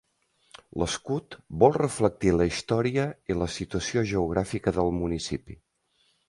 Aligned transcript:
L'escut 0.83 1.35
vol 1.63 1.75
reflectir 1.77 2.33
la 2.37 2.47
història 2.53 3.05
i 3.35 3.37
la 3.43 3.49
situació 3.57 4.05
geogràfica 4.15 4.75
del 4.81 4.91
municipi. 5.03 5.61